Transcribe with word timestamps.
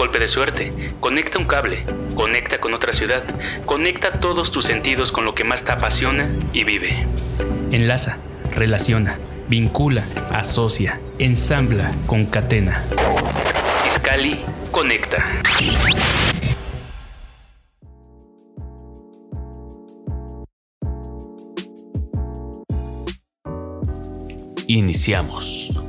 Golpe 0.00 0.18
de 0.18 0.28
suerte, 0.28 0.72
conecta 0.98 1.38
un 1.38 1.44
cable, 1.44 1.84
conecta 2.14 2.58
con 2.58 2.72
otra 2.72 2.94
ciudad, 2.94 3.22
conecta 3.66 4.12
todos 4.12 4.50
tus 4.50 4.64
sentidos 4.64 5.12
con 5.12 5.26
lo 5.26 5.34
que 5.34 5.44
más 5.44 5.62
te 5.62 5.72
apasiona 5.72 6.26
y 6.54 6.64
vive. 6.64 7.04
Enlaza, 7.70 8.16
relaciona, 8.56 9.18
vincula, 9.50 10.02
asocia, 10.32 10.98
ensambla, 11.18 11.92
concatena. 12.06 12.82
Iscali 13.86 14.40
conecta. 14.70 15.22
Iniciamos. 24.66 25.79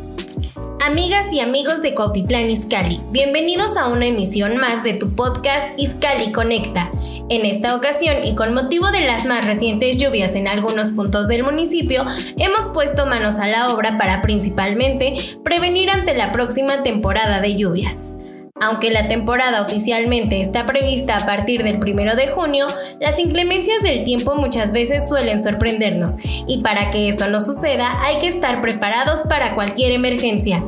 Amigas 0.92 1.32
y 1.32 1.40
amigos 1.40 1.82
de 1.82 1.96
Cuautitlán 1.96 2.50
Izcalli, 2.50 3.00
bienvenidos 3.12 3.78
a 3.78 3.88
una 3.88 4.08
emisión 4.08 4.58
más 4.58 4.84
de 4.84 4.94
tu 4.94 5.16
podcast 5.16 5.80
Izcali 5.80 6.34
Conecta 6.34 6.92
en 7.30 7.46
esta 7.46 7.76
ocasión 7.76 8.26
y 8.26 8.36
con 8.36 8.54
motivo 8.54 8.92
de 8.92 9.00
las 9.00 9.24
más 9.24 9.48
recientes 9.48 9.96
lluvias 9.96 10.36
en 10.36 10.50
algunos 10.50 10.92
puntos 10.92 11.30
del 11.30 11.44
municipio, 11.44 12.04
hemos 12.38 12.68
puesto 12.74 13.06
manos 13.06 13.40
a 13.40 13.48
la 13.48 13.74
obra 13.74 13.98
para 13.98 14.22
principalmente 14.22 15.16
prevenir 15.46 15.90
ante 15.90 16.14
la 16.14 16.34
próxima 16.34 16.84
temporada 16.84 17.40
de 17.40 17.56
lluvias. 17.56 18.04
Aunque 18.60 18.92
la 18.92 19.08
temporada 19.08 19.62
oficialmente 19.62 20.42
está 20.42 20.66
prevista 20.66 21.16
a 21.16 21.26
partir 21.26 21.64
del 21.64 21.78
1 21.78 22.18
de 22.18 22.28
junio, 22.28 22.68
las 23.00 23.18
inclemencias 23.18 23.82
del 23.82 24.04
tiempo 24.04 24.36
muchas 24.36 24.74
veces 24.74 25.08
suelen 25.08 25.40
sorprendernos 25.40 26.18
y 26.50 26.62
para 26.62 26.92
que 26.92 27.08
eso 27.08 27.28
no 27.28 27.40
suceda 27.40 28.04
hay 28.04 28.20
que 28.20 28.28
estar 28.28 28.60
preparados 28.60 29.22
para 29.22 29.56
cualquier 29.56 29.94
emergencia. 29.94 30.62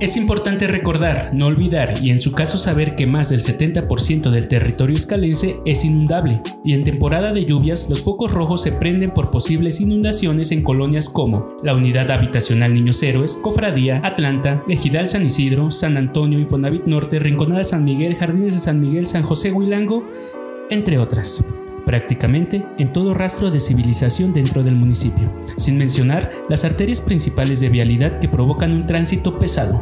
Es 0.00 0.16
importante 0.16 0.68
recordar, 0.68 1.30
no 1.34 1.46
olvidar 1.46 1.94
y 2.00 2.10
en 2.10 2.20
su 2.20 2.30
caso 2.30 2.56
saber 2.56 2.94
que 2.94 3.08
más 3.08 3.30
del 3.30 3.40
70% 3.40 4.30
del 4.30 4.46
territorio 4.46 4.96
escalense 4.96 5.56
es 5.66 5.84
inundable 5.84 6.40
y 6.64 6.74
en 6.74 6.84
temporada 6.84 7.32
de 7.32 7.44
lluvias 7.44 7.88
los 7.90 8.04
focos 8.04 8.30
rojos 8.30 8.62
se 8.62 8.70
prenden 8.70 9.10
por 9.10 9.32
posibles 9.32 9.80
inundaciones 9.80 10.52
en 10.52 10.62
colonias 10.62 11.08
como 11.08 11.48
la 11.64 11.74
Unidad 11.74 12.12
Habitacional 12.12 12.74
Niños 12.74 13.02
Héroes, 13.02 13.36
Cofradía, 13.42 14.00
Atlanta, 14.04 14.62
Ejidal 14.68 15.08
San 15.08 15.26
Isidro, 15.26 15.72
San 15.72 15.96
Antonio, 15.96 16.38
Infonavit 16.38 16.84
Norte, 16.84 17.18
Rinconada 17.18 17.64
San 17.64 17.82
Miguel, 17.82 18.14
Jardines 18.14 18.54
de 18.54 18.60
San 18.60 18.78
Miguel, 18.78 19.04
San 19.04 19.24
José 19.24 19.50
Huilango, 19.50 20.08
entre 20.70 20.98
otras 20.98 21.44
prácticamente 21.88 22.66
en 22.76 22.92
todo 22.92 23.14
rastro 23.14 23.50
de 23.50 23.60
civilización 23.60 24.34
dentro 24.34 24.62
del 24.62 24.76
municipio, 24.76 25.26
sin 25.56 25.78
mencionar 25.78 26.30
las 26.50 26.66
arterias 26.66 27.00
principales 27.00 27.60
de 27.60 27.70
vialidad 27.70 28.18
que 28.18 28.28
provocan 28.28 28.72
un 28.72 28.84
tránsito 28.84 29.38
pesado, 29.38 29.80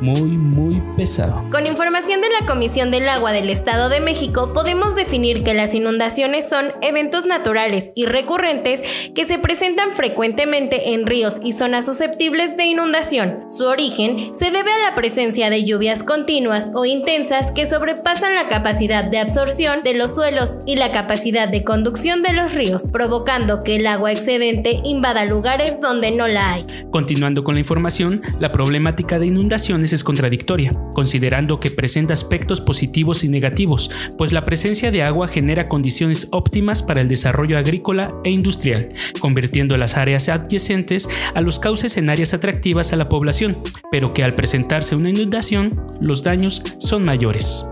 muy, 0.00 0.36
muy 0.36 0.82
pesado. 0.96 1.44
Con 1.50 1.66
información 1.66 2.20
de 2.20 2.28
la 2.28 2.46
Comisión 2.46 2.90
del 2.90 3.08
Agua 3.08 3.32
del 3.32 3.50
Estado 3.50 3.88
de 3.88 4.00
México, 4.00 4.52
podemos 4.52 4.94
definir 4.94 5.42
que 5.42 5.54
las 5.54 5.74
inundaciones 5.74 6.48
son 6.48 6.66
eventos 6.82 7.26
naturales 7.26 7.90
y 7.94 8.06
recurrentes 8.06 8.82
que 9.14 9.24
se 9.24 9.38
presentan 9.38 9.92
frecuentemente 9.92 10.94
en 10.94 11.06
ríos 11.06 11.40
y 11.42 11.52
zonas 11.52 11.86
susceptibles 11.86 12.56
de 12.56 12.66
inundación. 12.66 13.50
Su 13.50 13.64
origen 13.66 14.34
se 14.34 14.50
debe 14.50 14.70
a 14.72 14.90
la 14.90 14.94
presencia 14.94 15.50
de 15.50 15.64
lluvias 15.64 16.02
continuas 16.02 16.72
o 16.74 16.84
intensas 16.84 17.50
que 17.52 17.66
sobrepasan 17.66 18.34
la 18.34 18.48
capacidad 18.48 19.04
de 19.04 19.18
absorción 19.18 19.82
de 19.82 19.94
los 19.94 20.14
suelos 20.14 20.58
y 20.66 20.76
la 20.76 20.92
capacidad 20.92 21.48
de 21.48 21.64
conducción 21.64 22.22
de 22.22 22.32
los 22.32 22.54
ríos, 22.54 22.88
provocando 22.92 23.60
que 23.60 23.76
el 23.76 23.86
agua 23.86 24.12
excedente 24.12 24.80
invada 24.84 25.24
lugares 25.24 25.80
donde 25.80 26.10
no 26.10 26.28
la 26.28 26.54
hay. 26.54 26.66
Continuando 26.90 27.44
con 27.44 27.54
la 27.54 27.60
información, 27.60 28.22
la 28.40 28.52
problemática 28.52 29.18
de 29.18 29.26
inundaciones 29.26 29.87
es 29.92 30.04
contradictoria, 30.04 30.72
considerando 30.92 31.60
que 31.60 31.70
presenta 31.70 32.12
aspectos 32.12 32.60
positivos 32.60 33.24
y 33.24 33.28
negativos, 33.28 33.90
pues 34.16 34.32
la 34.32 34.44
presencia 34.44 34.90
de 34.90 35.02
agua 35.02 35.28
genera 35.28 35.68
condiciones 35.68 36.28
óptimas 36.30 36.82
para 36.82 37.00
el 37.00 37.08
desarrollo 37.08 37.58
agrícola 37.58 38.14
e 38.24 38.30
industrial, 38.30 38.88
convirtiendo 39.20 39.76
las 39.76 39.96
áreas 39.96 40.28
adyacentes 40.28 41.08
a 41.34 41.40
los 41.40 41.58
cauces 41.58 41.96
en 41.96 42.10
áreas 42.10 42.34
atractivas 42.34 42.92
a 42.92 42.96
la 42.96 43.08
población, 43.08 43.56
pero 43.90 44.12
que 44.12 44.24
al 44.24 44.34
presentarse 44.34 44.96
una 44.96 45.10
inundación, 45.10 45.72
los 46.00 46.22
daños 46.22 46.62
son 46.78 47.04
mayores. 47.04 47.64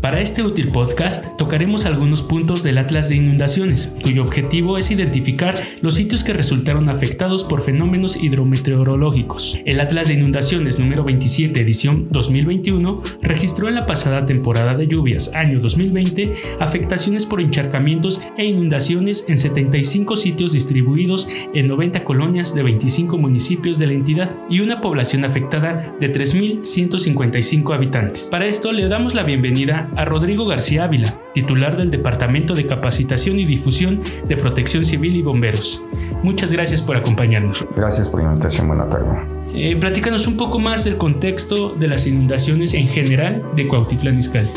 Para 0.00 0.20
este 0.20 0.44
útil 0.44 0.68
podcast 0.68 1.36
tocaremos 1.36 1.84
algunos 1.84 2.22
puntos 2.22 2.62
del 2.62 2.78
Atlas 2.78 3.08
de 3.08 3.16
Inundaciones, 3.16 3.92
cuyo 4.00 4.22
objetivo 4.22 4.78
es 4.78 4.92
identificar 4.92 5.56
los 5.82 5.96
sitios 5.96 6.22
que 6.22 6.32
resultaron 6.32 6.88
afectados 6.88 7.42
por 7.42 7.62
fenómenos 7.62 8.22
hidrometeorológicos. 8.22 9.58
El 9.64 9.80
Atlas 9.80 10.06
de 10.06 10.14
Inundaciones 10.14 10.78
número 10.78 11.02
27 11.02 11.60
edición 11.60 12.06
2021 12.10 13.02
registró 13.22 13.68
en 13.68 13.74
la 13.74 13.86
pasada 13.86 14.24
temporada 14.24 14.74
de 14.74 14.86
lluvias 14.86 15.34
año 15.34 15.58
2020 15.58 16.32
afectaciones 16.60 17.26
por 17.26 17.40
encharcamientos 17.40 18.22
e 18.36 18.44
inundaciones 18.44 19.24
en 19.26 19.36
75 19.36 20.14
sitios 20.14 20.52
distribuidos 20.52 21.28
en 21.54 21.66
90 21.66 22.04
colonias 22.04 22.54
de 22.54 22.62
25 22.62 23.18
municipios 23.18 23.80
de 23.80 23.88
la 23.88 23.94
entidad 23.94 24.30
y 24.48 24.60
una 24.60 24.80
población 24.80 25.24
afectada 25.24 25.92
de 25.98 26.12
3.155 26.12 27.74
habitantes. 27.74 28.28
Para 28.30 28.46
esto 28.46 28.70
le 28.70 28.86
damos 28.86 29.14
la 29.14 29.24
bienvenida 29.24 29.87
a 29.96 30.04
Rodrigo 30.04 30.46
García 30.46 30.84
Ávila, 30.84 31.14
titular 31.34 31.76
del 31.76 31.90
Departamento 31.90 32.54
de 32.54 32.66
Capacitación 32.66 33.38
y 33.38 33.44
Difusión 33.44 34.00
de 34.26 34.36
Protección 34.36 34.84
Civil 34.84 35.16
y 35.16 35.22
Bomberos. 35.22 35.84
Muchas 36.22 36.52
gracias 36.52 36.82
por 36.82 36.96
acompañarnos. 36.96 37.66
Gracias 37.76 38.08
por 38.08 38.22
la 38.22 38.30
invitación, 38.30 38.68
buena 38.68 38.88
tarde. 38.88 39.08
Eh, 39.54 39.76
platícanos 39.76 40.26
un 40.26 40.36
poco 40.36 40.58
más 40.58 40.84
del 40.84 40.96
contexto 40.96 41.70
de 41.70 41.88
las 41.88 42.06
inundaciones 42.06 42.74
en 42.74 42.88
general 42.88 43.42
de 43.54 43.66
Cuautitlán 43.68 44.18
Izcalli. 44.18 44.50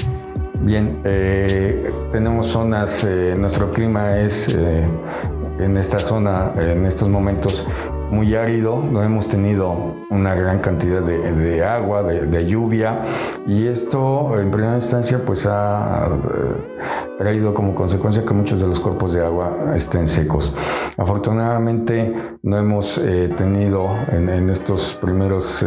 Bien, 0.64 0.94
eh, 1.06 1.92
tenemos 2.12 2.48
zonas, 2.48 3.04
eh, 3.04 3.36
nuestro 3.36 3.72
clima 3.72 4.18
es 4.20 4.48
eh, 4.48 4.88
en 5.60 5.76
esta 5.76 5.98
zona, 5.98 6.54
en 6.56 6.86
estos 6.86 7.10
momentos, 7.10 7.66
muy 8.12 8.36
árido, 8.36 8.84
no 8.92 9.02
hemos 9.04 9.30
tenido 9.30 9.96
una 10.10 10.36
gran 10.36 10.60
cantidad 10.60 11.02
de, 11.02 11.64
agua, 11.64 12.04
de, 12.04 12.46
lluvia, 12.46 13.02
y 13.48 13.68
esto 13.68 14.40
en 14.40 14.52
primera 14.52 14.76
instancia 14.76 15.24
pues 15.26 15.46
ha 15.50 16.10
traído 17.22 17.54
como 17.54 17.76
consecuencia 17.76 18.26
que 18.26 18.34
muchos 18.34 18.60
de 18.60 18.68
los 18.68 18.80
cuerpos 18.80 19.14
de 19.14 19.24
agua 19.24 19.74
estén 19.76 20.08
secos. 20.08 20.52
Afortunadamente 20.98 22.16
no 22.42 22.58
hemos 22.58 22.98
eh, 22.98 23.32
tenido 23.38 23.96
en, 24.12 24.50
estos 24.50 24.98
primeros 25.00 25.62
eh, 25.62 25.66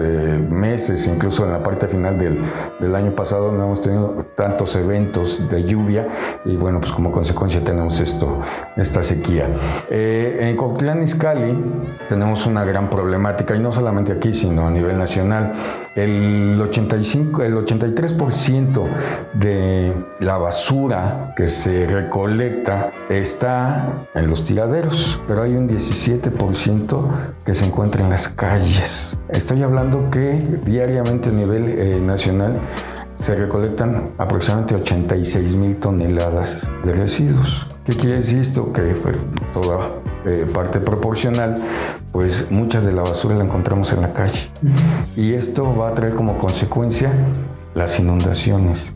meses, 0.51 1.07
incluso 1.07 1.45
en 1.45 1.53
la 1.53 1.63
parte 1.63 1.87
final 1.87 2.19
del, 2.19 2.41
del, 2.81 2.95
año 2.97 3.15
pasado, 3.15 3.53
no 3.53 3.67
hemos 3.67 3.81
tenido 3.81 4.27
tantos 4.37 4.75
eventos 4.75 5.49
de 5.49 5.63
lluvia 5.63 6.09
y 6.45 6.57
bueno, 6.57 6.81
pues 6.81 6.91
como 6.91 7.13
consecuencia 7.13 7.63
tenemos 7.63 8.01
esto, 8.01 8.41
esta 8.77 9.01
sequía. 9.03 9.49
en 9.91 10.57
Cotlán 10.57 11.03
Izcalli 11.03 11.55
tenemos 12.09 12.47
una 12.47 12.65
gran 12.65 12.91
problemática, 12.91 13.55
y 13.55 13.61
no 13.61 13.71
solamente 13.71 14.11
aquí, 14.11 14.33
sino 14.33 14.67
a 14.67 14.71
nivel 14.73 14.99
nacional. 14.99 15.53
El, 15.95 16.61
85, 16.61 17.45
el 17.45 17.55
83% 17.55 18.89
de 19.35 19.95
la 20.19 20.37
basura 20.37 21.33
que 21.37 21.44
se 21.49 21.87
recolecta 21.87 22.93
está 23.09 24.07
en 24.15 24.29
los 24.29 24.45
tiraderos, 24.45 25.21
pero 25.27 25.43
hay 25.43 25.55
un 25.55 25.69
17% 25.69 27.09
que 27.45 27.55
se 27.55 27.65
encuentra 27.65 28.03
en 28.03 28.11
las 28.11 28.29
calles. 28.29 29.19
Estoy 29.29 29.63
hablando 29.63 30.11
que 30.11 30.33
diariamente 30.65 31.31
a 31.31 31.33
nivel 31.33 31.69
eh, 31.69 32.01
nacional 32.01 32.61
se 33.13 33.37
recolectan 33.37 34.11
aproximadamente 34.19 34.75
86 34.75 35.55
mil 35.57 35.77
toneladas 35.77 36.71
de 36.85 36.93
residuos. 36.93 37.65
¿Qué 37.85 37.93
quiere 37.93 38.17
decir 38.17 38.39
esto? 38.39 38.73
Que 38.73 38.95
toda 39.53 39.91
eh, 40.27 40.47
parte 40.53 40.81
proporcional, 40.81 41.57
pues 42.13 42.51
mucha 42.51 42.81
de 42.81 42.93
la 42.93 43.03
basura 43.03 43.35
la 43.35 43.45
encontramos 43.45 43.93
en 43.93 44.03
la 44.03 44.13
calle. 44.13 44.49
Y 45.17 45.35
esto 45.35 45.77
va 45.77 45.89
a 45.89 45.95
traer 45.95 46.15
como 46.15 46.39
consecuencia 46.39 47.13
las 47.75 47.99
inundaciones. 48.01 48.93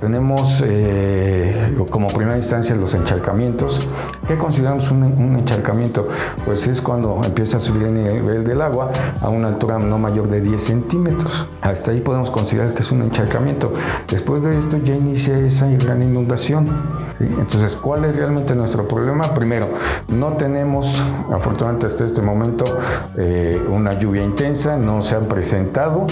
Tenemos 0.00 0.62
eh, 0.66 1.76
como 1.90 2.08
primera 2.08 2.36
instancia 2.36 2.74
los 2.74 2.94
encharcamientos. 2.94 3.86
¿Qué 4.26 4.38
consideramos 4.38 4.90
un, 4.90 5.02
un, 5.02 5.36
encharcamiento? 5.36 6.08
Pues 6.44 6.66
es 6.66 6.80
cuando 6.80 7.20
empieza 7.22 7.58
a 7.58 7.60
subir 7.60 7.82
el 7.82 7.94
nivel 7.94 8.44
del 8.44 8.62
agua 8.62 8.90
a 9.20 9.28
una 9.28 9.48
altura 9.48 9.78
no 9.78 9.98
mayor 9.98 10.28
de 10.28 10.40
10 10.40 10.62
centímetros. 10.62 11.46
Hasta 11.60 11.90
ahí 11.90 12.00
podemos 12.00 12.30
considerar 12.30 12.72
que 12.72 12.80
es 12.80 12.90
un 12.90 13.02
encharcamiento. 13.02 13.72
Después 14.08 14.42
de 14.42 14.56
esto 14.58 14.78
ya 14.78 14.94
inicia 14.94 15.38
esa 15.38 15.66
gran 15.66 16.02
inundación. 16.02 16.66
Entonces, 17.20 17.76
¿cuál 17.76 18.06
es 18.06 18.16
realmente 18.16 18.54
nuestro 18.54 18.88
problema? 18.88 19.34
Primero, 19.34 19.68
no 20.08 20.32
tenemos, 20.34 21.04
afortunadamente 21.30 21.86
hasta 21.86 22.04
este 22.04 22.22
momento, 22.22 22.64
eh, 23.18 23.62
una 23.68 23.98
lluvia 23.98 24.22
intensa, 24.22 24.78
no 24.78 25.02
se 25.02 25.16
han 25.16 25.26
presentado 25.26 26.06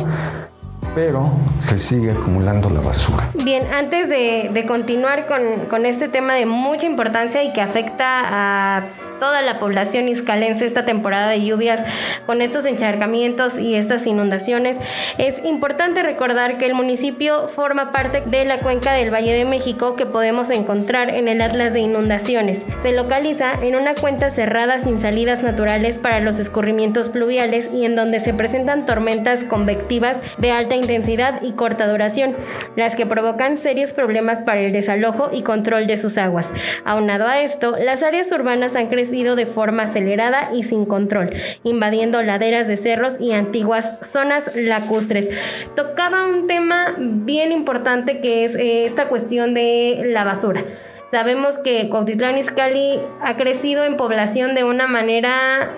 pero 0.98 1.30
se 1.58 1.78
sigue 1.78 2.10
acumulando 2.10 2.68
la 2.70 2.80
basura. 2.80 3.30
Bien, 3.44 3.62
antes 3.72 4.08
de, 4.08 4.64
continuar 4.66 5.26
con, 5.26 5.66
con, 5.70 5.86
este 5.86 6.08
tema 6.08 6.34
de 6.34 6.44
mucha 6.44 6.86
importancia 6.86 7.44
y 7.44 7.52
que 7.52 7.60
afecta 7.60 8.78
a 8.78 8.82
toda 9.19 9.43
la 9.43 9.59
población 9.59 10.09
iscalense 10.09 10.67
esta 10.67 10.85
temporada 10.85 11.29
de 11.31 11.44
lluvias 11.44 11.82
con 12.26 12.43
estos 12.43 12.65
encharcamientos 12.65 13.59
y 13.59 13.75
estas 13.75 14.06
inundaciones. 14.06 14.76
Es 15.19 15.44
importante 15.44 16.03
recordar 16.03 16.59
que 16.59 16.67
el 16.67 16.75
municipio 16.75 17.49
forma 17.49 17.93
parte 17.93 18.23
de 18.26 18.44
la 18.44 18.61
cuenca 18.61 18.93
del 18.93 19.12
Valle 19.12 19.32
de 19.32 19.44
México 19.44 19.97
que 19.97 20.06
podemos 20.06 20.50
encontrar 20.50 21.11
en 21.11 21.29
el 21.29 21.41
Atlas 21.41 21.73
de 21.73 21.81
Inundaciones. 21.81 22.62
Se 22.82 22.93
localiza 22.93 23.53
en 23.62 23.76
una 23.76 23.94
cuenta 23.94 24.31
cerrada 24.31 24.79
sin 24.79 25.00
salidas 25.00 25.43
naturales 25.43 25.99
para 25.99 26.20
los 26.20 26.38
escurrimientos 26.38 27.09
pluviales 27.09 27.69
y 27.73 27.85
en 27.85 27.97
donde 27.97 28.20
se 28.20 28.35
presentan 28.35 28.87
tormentas 28.87 29.44
convectivas 29.44 30.17
de 30.38 30.53
alta 30.53 30.76
intensidad 30.76 31.43
y 31.43 31.53
corta 31.53 31.88
duración, 31.88 32.37
las 32.76 32.94
que 32.94 33.06
provocan 33.06 33.59
serios 33.59 33.93
problemas 33.93 34.38
para 34.44 34.61
el 34.61 34.73
desalojo 34.73 35.31
y 35.32 35.43
control 35.43 35.87
de 35.87 35.97
sus 35.97 36.19
aguas. 36.19 36.49
Aunado 36.85 37.26
a 37.26 37.41
esto, 37.41 37.76
las 37.79 38.03
áreas 38.03 38.31
urbanas 38.31 38.75
han 38.76 38.88
crecido 38.88 39.07
de 39.37 39.46
forma 39.46 39.84
acelerada 39.84 40.50
y 40.55 40.62
sin 40.62 40.84
control, 40.84 41.31
invadiendo 41.64 42.22
laderas 42.22 42.69
de 42.69 42.76
cerros 42.76 43.14
y 43.20 43.32
antiguas 43.32 43.99
zonas 44.02 44.55
lacustres. 44.55 45.28
Tocaba 45.75 46.26
un 46.26 46.46
tema 46.46 46.94
bien 46.99 47.52
importante 47.52 48.20
que 48.20 48.44
es 48.44 48.55
eh, 48.55 48.84
esta 48.84 49.06
cuestión 49.06 49.55
de 49.55 50.02
la 50.12 50.25
basura. 50.25 50.62
Sabemos 51.10 51.56
que 51.56 51.88
Cuautitlán 51.88 52.37
Izcalli 52.37 53.00
ha 53.22 53.37
crecido 53.37 53.84
en 53.84 53.96
población 53.96 54.55
de 54.55 54.64
una 54.64 54.87
manera 54.87 55.70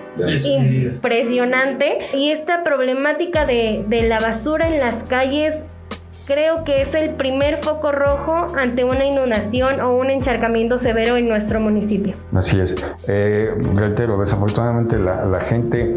impresionante 0.43 1.99
y 2.13 2.31
esta 2.31 2.63
problemática 2.63 3.45
de, 3.45 3.85
de 3.87 4.03
la 4.03 4.19
basura 4.19 4.67
en 4.67 4.81
las 4.81 5.03
calles 5.03 5.63
creo 6.31 6.63
que 6.63 6.81
es 6.81 6.95
el 6.95 7.15
primer 7.15 7.57
foco 7.57 7.91
rojo 7.91 8.47
ante 8.57 8.83
una 8.83 9.05
inundación 9.05 9.81
o 9.81 9.93
un 9.93 10.09
encharcamiento 10.09 10.77
severo 10.77 11.17
en 11.17 11.27
nuestro 11.27 11.59
municipio. 11.59 12.13
Así 12.33 12.59
es. 12.59 12.75
Eh, 13.07 13.53
reitero, 13.75 14.17
desafortunadamente 14.17 14.97
la, 14.97 15.25
la 15.25 15.39
gente 15.41 15.95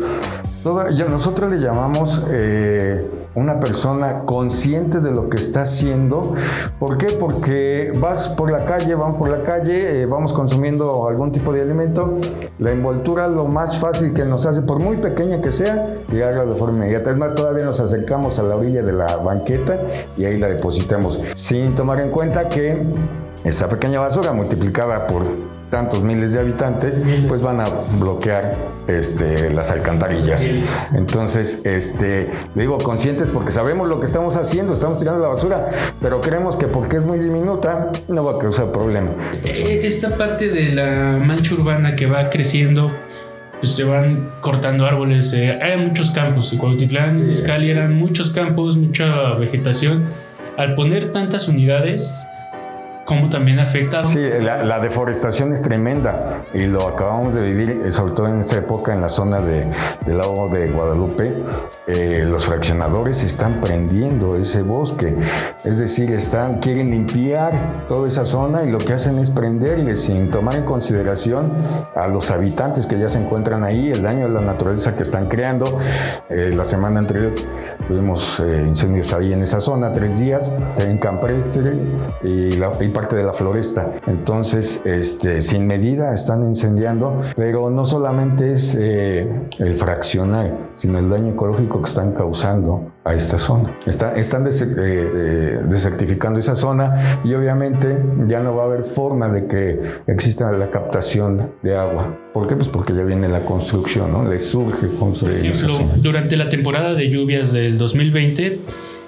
nosotros 0.65 1.51
le 1.51 1.59
llamamos 1.59 2.23
eh, 2.31 3.07
una 3.35 3.61
persona 3.61 4.21
consciente 4.25 5.01
de 5.01 5.11
lo 5.11 5.29
que 5.29 5.37
está 5.37 5.63
haciendo. 5.63 6.35
¿Por 6.79 6.97
qué? 6.97 7.09
Porque 7.09 7.93
vas 8.01 8.31
por 8.31 8.51
la 8.51 8.65
calle, 8.65 8.95
vamos 8.95 9.17
por 9.17 9.29
la 9.29 9.43
calle, 9.43 10.03
eh, 10.03 10.07
vamos 10.07 10.33
consumiendo 10.33 11.07
algún 11.07 11.33
tipo 11.33 11.53
de 11.53 11.61
alimento. 11.61 12.15
La 12.59 12.73
envoltura, 12.73 13.29
lo 13.29 13.45
más 13.45 13.79
fácil 13.79 14.15
que 14.15 14.25
nos 14.25 14.47
hace, 14.47 14.63
por 14.63 14.81
muy 14.81 14.97
pequeña 14.97 15.43
que 15.43 15.53
sea, 15.53 15.97
tirarla 16.09 16.47
de 16.47 16.55
forma 16.55 16.79
inmediata. 16.79 17.11
Es 17.11 17.19
más, 17.19 17.35
todavía 17.35 17.65
nos 17.65 17.81
acercamos 17.81 18.39
a 18.39 18.43
la 18.43 18.57
orilla 18.57 18.83
de 18.83 18.93
la 18.93 19.17
banqueta 19.17 19.79
y 20.17 20.25
ahí 20.25 20.39
la 20.39 20.49
depositamos, 20.49 21.21
sin 21.35 21.75
tomar 21.75 22.01
en 22.01 22.11
cuenta 22.11 22.49
que 22.49 22.83
esa 23.45 23.69
pequeña 23.69 24.01
basura 24.01 24.33
multiplicada 24.33 25.07
por 25.07 25.25
tantos 25.71 26.03
miles 26.03 26.33
de 26.33 26.41
habitantes, 26.41 27.01
pues 27.29 27.41
van 27.41 27.61
a 27.61 27.67
bloquear 27.99 28.57
este, 28.87 29.51
las 29.51 29.71
alcantarillas. 29.71 30.51
Entonces, 30.95 31.61
este, 31.65 32.31
digo 32.55 32.79
conscientes 32.79 33.31
porque 33.31 33.51
sabemos 33.51 33.89
lo 33.89 33.99
que 33.99 34.07
estamos 34.07 34.37
haciendo, 34.37 34.75
estamos 34.75 34.99
tirando 34.99 35.21
la 35.21 35.29
basura, 35.29 35.69
pero 36.01 36.21
creemos 36.21 36.57
que 36.57 36.69
porque 36.69 36.97
es 36.97 37.05
muy 37.05 37.19
diminuta 37.19 37.91
no 38.09 38.25
va 38.25 38.33
a 38.33 38.39
causar 38.39 38.73
problema. 38.73 39.11
Eh, 39.45 39.81
esta 39.85 40.17
parte 40.17 40.49
de 40.49 40.71
la 40.71 41.19
mancha 41.25 41.55
urbana 41.55 41.97
que 41.97 42.07
va 42.07 42.31
creciendo, 42.31 42.91
pues 43.61 43.73
se 43.73 43.85
van 43.85 44.29
cortando 44.41 44.87
árboles. 44.87 45.33
Eh, 45.33 45.59
hay 45.61 45.77
muchos 45.79 46.11
campos. 46.11 46.53
En 46.53 46.59
Cuautitlán, 46.59 47.31
Escali 47.31 47.71
eran 47.71 47.95
muchos 47.95 48.31
campos, 48.31 48.77
mucha 48.77 49.35
vegetación. 49.35 50.05
Al 50.57 50.75
poner 50.75 51.13
tantas 51.13 51.49
unidades, 51.49 52.27
cómo 53.05 53.29
también 53.29 53.59
afecta. 53.61 54.05
Sí, 54.05 54.21
la, 54.41 54.81
deforestación 54.81 55.53
es 55.53 55.63
tremenda 55.63 56.43
y 56.53 56.67
lo 56.67 56.89
acabamos 56.89 57.35
de 57.35 57.41
vivir, 57.41 57.83
eh, 57.85 57.93
sobre 57.93 58.13
todo 58.13 58.29
en 58.29 58.41
esta 58.41 58.57
época 58.57 58.93
en 58.93 59.01
la 59.01 59.09
zona 59.09 59.41
de, 59.41 59.67
del 60.05 60.19
lago 60.19 60.49
de 60.49 60.69
Guadalupe. 60.69 61.35
Eh, 61.87 62.25
los 62.27 62.47
fraccionadores 62.47 63.23
están 63.23 63.61
prendiendo 63.61 64.37
ese 64.37 64.63
bosque, 64.63 65.15
es 65.65 65.79
decir, 65.79 66.11
están, 66.13 66.59
quieren 66.59 66.91
limpiar 66.91 67.85
toda 67.87 68.09
esa 68.09 68.25
zona 68.25 68.65
y 68.65 68.71
lo 68.71 68.79
que 68.79 68.95
hacen 68.95 69.19
es 69.19 69.29
prenderle 69.29 69.95
sin 69.95 70.31
tomar 70.31 70.57
en 70.57 70.65
consideración 70.65 71.53
a 71.95 72.07
los 72.07 72.31
habitantes 72.31 72.87
que 72.87 72.99
ya 72.99 73.11
se 73.11 73.19
encuentran 73.19 73.65
ahí, 73.65 73.91
el 73.91 74.03
daño 74.03 74.25
a 74.25 74.29
la 74.31 74.41
naturaleza 74.41 74.97
que 74.97 75.03
están 75.03 75.29
creando. 75.29 75.79
Eh, 76.31 76.53
la 76.57 76.65
semana 76.65 77.01
anterior 77.01 77.35
tuvimos 77.87 78.43
incendios 78.67 79.13
ahí 79.13 79.35
en 79.35 79.43
esa 79.43 79.61
zona, 79.61 79.93
tres 79.93 80.19
días, 80.19 80.51
en 80.79 80.97
Camprestre 80.97 81.75
y, 82.23 82.53
la, 82.57 82.71
y 82.81 82.89
parte 82.95 83.17
de 83.17 83.25
la 83.25 83.35
floresta. 83.35 83.93
Entonces, 84.07 84.81
este, 84.87 85.43
sin 85.43 85.67
medida 85.67 86.15
están 86.15 86.43
incendiando, 86.43 87.19
pero 87.37 87.69
no 87.69 87.85
solamente 87.85 88.53
es 88.53 88.75
eh, 88.79 89.29
el 89.59 89.75
fraccionar, 89.75 90.71
sino 90.73 90.99
el 90.99 91.11
daño 91.11 91.33
ecológico 91.33 91.83
que 91.83 91.89
están 91.91 92.13
causando 92.13 92.95
a 93.05 93.15
esta 93.15 93.37
zona. 93.37 93.77
están 93.85 94.47
eh, 94.47 94.51
eh, 94.57 95.61
desertificando 95.69 96.41
esa 96.41 96.55
zona 96.55 97.21
y 97.23 97.35
obviamente 97.35 97.99
ya 98.27 98.41
no 98.41 98.57
va 98.57 98.63
a 98.63 98.67
haber 98.67 98.85
forma 98.85 99.29
de 99.29 99.47
que 99.47 99.79
exista 100.07 100.51
la 100.53 100.71
captación 100.71 101.53
de 101.63 101.77
agua. 101.77 102.19
¿Por 102.33 102.49
qué? 102.49 102.57
Pues 102.57 102.69
porque 102.69 102.95
ya 102.95 103.05
viene 103.05 103.29
la 103.29 103.41
construcción, 103.41 104.11
¿no? 104.11 104.25
Le 104.25 104.39
surge 104.39 104.89
construir. 104.99 105.53
Por 105.53 105.71
ejemplo, 105.71 105.89
durante 105.99 106.37
la 106.37 106.49
temporada 106.49 106.95
de 106.95 107.11
lluvias 107.11 107.53
del 107.53 107.77
2020, 107.77 108.59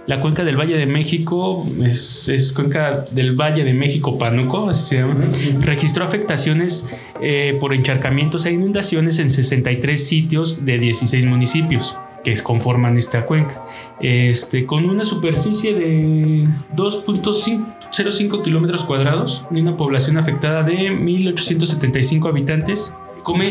la 0.06 0.20
cuenca 0.20 0.44
del 0.44 0.56
Valle 0.56 0.76
de 0.76 0.86
México, 0.86 1.66
es, 1.84 2.52
cuenca 2.54 3.04
del 3.12 3.34
Valle 3.34 3.64
de 3.64 3.74
México 3.74 4.18
Pánuco, 4.18 4.68
así 4.68 4.90
se 4.90 4.96
llama, 4.96 5.16
registró 5.60 6.04
afectaciones 6.04 6.90
eh, 7.20 7.56
por 7.60 7.74
encharcamientos 7.74 8.46
e 8.46 8.52
inundaciones 8.52 9.18
en 9.18 9.30
63 9.30 10.06
sitios 10.06 10.64
de 10.64 10.78
16 10.78 11.26
municipios 11.26 11.96
que 12.22 12.34
conforman 12.42 12.96
esta 12.98 13.24
cuenca, 13.24 13.64
este, 14.00 14.66
con 14.66 14.88
una 14.88 15.04
superficie 15.04 15.74
de 15.74 16.46
2.05 16.74 18.42
kilómetros 18.42 18.84
cuadrados 18.84 19.46
y 19.50 19.60
una 19.60 19.76
población 19.76 20.18
afectada 20.18 20.62
de 20.62 20.90
1.875 20.90 22.28
habitantes 22.28 22.94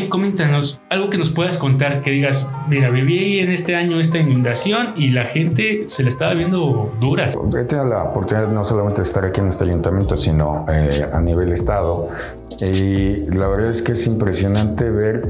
coméntanos 0.08 0.80
algo 0.88 1.10
que 1.10 1.18
nos 1.18 1.30
puedas 1.30 1.58
contar, 1.58 2.00
que 2.00 2.10
digas, 2.10 2.50
mira, 2.68 2.88
viví 2.88 3.40
en 3.40 3.50
este 3.50 3.76
año 3.76 4.00
esta 4.00 4.18
inundación 4.18 4.94
y 4.96 5.10
la 5.10 5.24
gente 5.24 5.84
se 5.88 6.02
le 6.02 6.08
estaba 6.08 6.32
viendo 6.32 6.92
dura. 6.98 7.26
He 7.26 7.64
tenido 7.64 7.84
la 7.84 8.04
oportunidad 8.04 8.48
no 8.48 8.64
solamente 8.64 9.02
de 9.02 9.06
estar 9.06 9.24
aquí 9.24 9.40
en 9.40 9.48
este 9.48 9.64
ayuntamiento, 9.64 10.16
sino 10.16 10.64
eh, 10.70 11.06
a 11.12 11.20
nivel 11.20 11.52
estado. 11.52 12.08
Y 12.58 13.18
la 13.32 13.48
verdad 13.48 13.70
es 13.70 13.82
que 13.82 13.92
es 13.92 14.06
impresionante 14.06 14.88
ver 14.90 15.28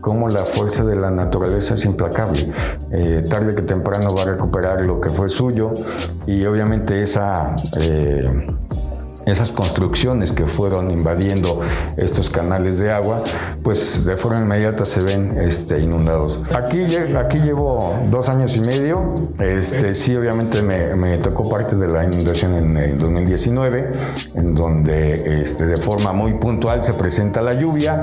cómo 0.00 0.30
la 0.30 0.44
fuerza 0.44 0.84
de 0.84 0.96
la 0.96 1.10
naturaleza 1.10 1.74
es 1.74 1.84
implacable. 1.84 2.48
Eh, 2.92 3.22
tarde 3.28 3.54
que 3.54 3.62
temprano 3.62 4.14
va 4.14 4.22
a 4.22 4.24
recuperar 4.24 4.80
lo 4.80 5.00
que 5.02 5.10
fue 5.10 5.28
suyo 5.28 5.74
y 6.26 6.44
obviamente 6.46 7.02
esa... 7.02 7.54
Eh, 7.78 8.24
esas 9.26 9.52
construcciones 9.52 10.32
que 10.32 10.46
fueron 10.46 10.90
invadiendo 10.90 11.60
estos 11.96 12.30
canales 12.30 12.78
de 12.78 12.92
agua, 12.92 13.22
pues 13.62 14.04
de 14.04 14.16
forma 14.16 14.40
inmediata 14.40 14.84
se 14.84 15.00
ven 15.00 15.36
este, 15.40 15.80
inundados. 15.80 16.40
Aquí, 16.54 16.84
aquí 17.16 17.38
llevo 17.38 17.98
dos 18.10 18.28
años 18.28 18.56
y 18.56 18.60
medio, 18.60 19.14
este, 19.38 19.94
sí 19.94 20.16
obviamente 20.16 20.62
me, 20.62 20.94
me 20.94 21.18
tocó 21.18 21.48
parte 21.48 21.76
de 21.76 21.88
la 21.88 22.04
inundación 22.04 22.54
en 22.54 22.76
el 22.76 22.98
2019, 22.98 23.92
en 24.34 24.54
donde 24.54 25.40
este, 25.40 25.66
de 25.66 25.76
forma 25.76 26.12
muy 26.12 26.34
puntual 26.34 26.82
se 26.82 26.94
presenta 26.94 27.42
la 27.42 27.54
lluvia. 27.54 28.02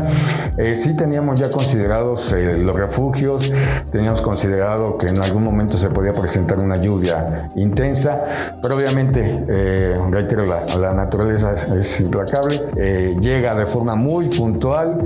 Eh, 0.58 0.76
sí 0.76 0.96
teníamos 0.96 1.40
ya 1.40 1.50
considerados 1.52 2.32
eh, 2.34 2.58
los 2.58 2.76
refugios, 2.76 3.52
teníamos 3.92 4.22
considerado 4.22 4.98
que 4.98 5.08
en 5.08 5.22
algún 5.22 5.44
momento 5.44 5.78
se 5.78 5.90
podía 5.90 6.12
presentar 6.12 6.60
una 6.60 6.78
lluvia 6.78 7.48
intensa, 7.56 8.58
pero 8.62 8.76
obviamente, 8.76 9.46
eh, 9.50 9.98
reitero, 10.10 10.46
la, 10.46 10.66
la 10.78 10.94
naturaleza 11.10 11.56
es 11.76 12.00
implacable, 12.02 12.62
eh, 12.78 13.16
llega 13.20 13.56
de 13.56 13.66
forma 13.66 13.96
muy 13.96 14.28
puntual 14.28 15.00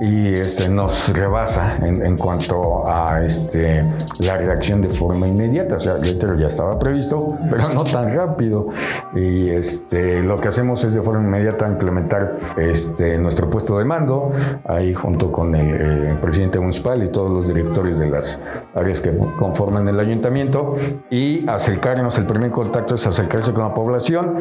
y 0.00 0.34
este, 0.34 0.68
nos 0.68 1.16
rebasa 1.16 1.78
en, 1.80 2.16
cuanto 2.16 2.88
a 2.90 3.22
este, 3.22 3.84
la 4.18 4.36
reacción 4.36 4.82
de 4.82 4.88
forma 4.88 5.28
inmediata. 5.28 5.76
O 5.76 5.78
sea, 5.78 5.98
ya 6.00 6.46
estaba 6.46 6.78
previsto, 6.78 7.38
pero 7.48 7.68
no 7.68 7.84
tan 7.84 8.14
rápido. 8.14 8.66
Y 9.14 9.50
este, 9.50 10.22
lo 10.22 10.40
que 10.40 10.48
hacemos 10.48 10.82
es 10.82 10.94
de 10.94 11.02
forma 11.02 11.22
inmediata 11.22 11.68
implementar 11.68 12.34
este, 12.56 13.16
nuestro 13.18 13.48
puesto 13.48 13.78
de 13.78 13.84
mando, 13.84 14.30
ahí 14.64 14.92
junto 14.92 15.30
con 15.30 15.54
el, 15.54 15.76
eh, 15.78 16.18
presidente 16.20 16.58
municipal 16.58 17.02
y 17.04 17.08
todos 17.08 17.30
los 17.30 17.46
directores 17.46 17.98
de 17.98 18.08
las 18.08 18.40
áreas 18.74 19.00
que 19.00 19.16
conforman 19.38 19.86
el 19.86 20.00
ayuntamiento, 20.00 20.74
y 21.10 21.48
acercarnos, 21.48 22.18
el 22.18 22.26
primer 22.26 22.50
contacto 22.50 22.96
es 22.96 23.06
acercarse 23.06 23.52
con 23.52 23.64
la 23.64 23.74
población. 23.74 24.34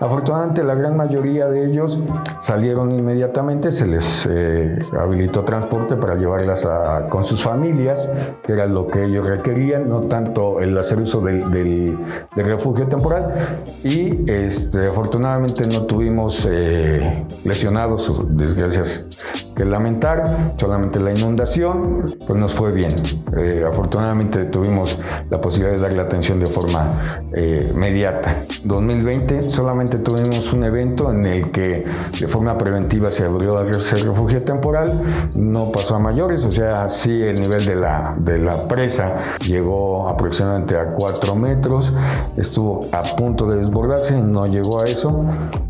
Afortunadamente, 0.00 0.55
la 0.64 0.74
gran 0.74 0.96
mayoría 0.96 1.48
de 1.48 1.66
ellos 1.66 1.98
salieron 2.40 2.92
inmediatamente, 2.92 3.72
se 3.72 3.86
les 3.86 4.26
eh, 4.30 4.78
habilitó 4.98 5.44
transporte 5.44 5.96
para 5.96 6.14
llevarlas 6.14 6.68
con 7.08 7.24
sus 7.24 7.42
familias, 7.42 8.08
que 8.42 8.52
era 8.52 8.66
lo 8.66 8.86
que 8.86 9.04
ellos 9.04 9.28
requerían, 9.28 9.88
no 9.88 10.02
tanto 10.02 10.60
el 10.60 10.76
hacer 10.78 11.00
uso 11.00 11.20
del, 11.20 11.96
refugio 12.34 12.86
temporal. 12.86 13.34
Y 13.82 14.30
este, 14.30 14.88
afortunadamente 14.88 15.66
no 15.66 15.82
tuvimos 15.82 16.46
eh, 16.50 17.24
lesionados 17.44 18.08
o 18.10 18.24
desgracias 18.24 19.06
que 19.54 19.64
lamentar, 19.64 20.54
solamente 20.58 21.00
la 21.00 21.12
inundación, 21.12 22.04
pues 22.26 22.38
nos 22.38 22.54
fue 22.54 22.72
bien. 22.72 22.94
Eh, 23.36 23.64
afortunadamente 23.66 24.44
tuvimos 24.46 24.98
la 25.30 25.40
posibilidad 25.40 25.76
de 25.76 25.82
darle 25.82 26.02
atención 26.02 26.38
de 26.40 26.46
forma 26.46 27.22
inmediata. 27.36 28.44
2020 28.64 29.50
solamente 29.50 29.98
tuvimos 29.98 30.45
un 30.52 30.64
evento 30.64 31.10
en 31.10 31.24
el 31.24 31.50
que 31.50 31.84
de 32.18 32.28
forma 32.28 32.56
preventiva 32.56 33.10
se 33.10 33.24
abrió 33.24 33.60
el 33.60 33.68
refugio 33.68 34.40
temporal, 34.40 35.00
no 35.36 35.70
pasó 35.70 35.96
a 35.96 35.98
mayores, 35.98 36.44
o 36.44 36.52
sea, 36.52 36.88
sí 36.88 37.22
el 37.22 37.40
nivel 37.40 37.64
de 37.64 37.76
la, 37.76 38.14
de 38.18 38.38
la 38.38 38.66
presa 38.68 39.16
llegó 39.46 40.08
aproximadamente 40.08 40.76
a 40.76 40.92
4 40.92 41.34
metros, 41.34 41.92
estuvo 42.36 42.86
a 42.92 43.02
punto 43.02 43.46
de 43.46 43.58
desbordarse, 43.58 44.20
no 44.20 44.46
llegó 44.46 44.80
a 44.80 44.84
eso, 44.84 45.24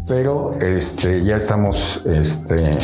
pero 0.06 0.50
este, 0.61 1.23
ya 1.23 1.37
estamos 1.37 2.02
este, 2.04 2.78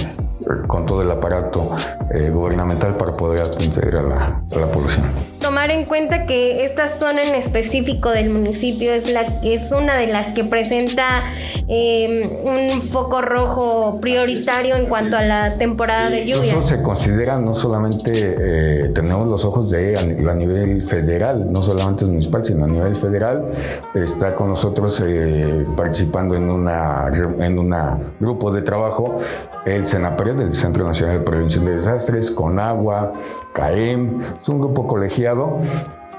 con 0.66 0.84
todo 0.84 1.02
el 1.02 1.10
aparato 1.10 1.70
eh, 2.12 2.30
gubernamental 2.30 2.96
para 2.96 3.12
poder 3.12 3.42
atender 3.42 3.96
a 3.96 4.02
la, 4.02 4.42
a 4.52 4.58
la 4.58 4.70
población 4.70 5.31
tomar 5.42 5.70
en 5.70 5.84
cuenta 5.84 6.24
que 6.26 6.64
esta 6.64 6.88
zona 6.88 7.22
en 7.22 7.34
específico 7.34 8.10
del 8.10 8.30
municipio 8.30 8.92
es, 8.92 9.10
la, 9.10 9.22
es 9.42 9.72
una 9.72 9.96
de 9.96 10.06
las 10.06 10.28
que 10.28 10.44
presenta 10.44 11.24
em, 11.68 12.22
un 12.44 12.80
foco 12.82 13.20
rojo 13.20 13.98
prioritario 14.00 14.76
en 14.76 14.86
cuanto 14.86 15.16
a 15.16 15.22
la 15.22 15.58
temporada 15.58 16.08
de 16.08 16.26
lluvia. 16.26 16.52
Eso 16.52 16.62
se 16.62 16.82
considera 16.82 17.38
no 17.38 17.54
solamente, 17.54 18.12
eh, 18.14 18.88
tenemos 18.94 19.30
los 19.30 19.44
ojos 19.44 19.68
de 19.70 19.98
a, 19.98 20.34
nivel 20.34 20.82
federal, 20.82 21.52
no 21.52 21.62
solamente 21.62 22.04
municipal, 22.04 22.44
sino 22.44 22.64
a 22.64 22.68
nivel 22.68 22.94
federal. 22.94 23.48
Está 23.94 24.34
con 24.34 24.48
nosotros 24.48 25.02
eh, 25.04 25.66
participando 25.76 26.36
en 26.36 26.48
una 26.48 27.10
en 27.38 27.58
un 27.58 27.74
grupo 28.20 28.52
de 28.52 28.62
trabajo 28.62 29.20
el 29.64 29.86
SENAPRED, 29.86 30.36
del 30.36 30.52
Centro 30.54 30.84
Nacional 30.84 31.18
de 31.18 31.24
Prevención 31.24 31.64
de 31.64 31.72
Desastres, 31.72 32.30
con 32.30 32.58
agua, 32.58 33.12
CAEM, 33.52 34.20
es 34.40 34.48
un 34.48 34.58
grupo 34.58 34.86
colegiado 34.86 35.31